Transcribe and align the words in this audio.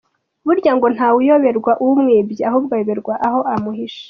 Burya 0.45 0.71
ngo 0.77 0.87
ntawuyoberwa 0.95 1.71
umwibye 1.85 2.41
ahubwo 2.49 2.71
ayoberwa 2.73 3.13
aho 3.27 3.39
yamuhishe! 3.49 3.99